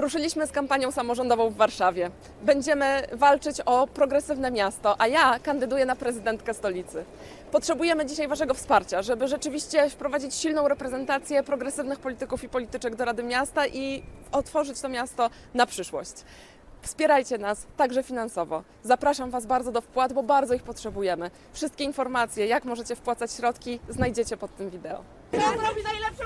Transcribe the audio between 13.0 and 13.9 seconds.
Rady Miasta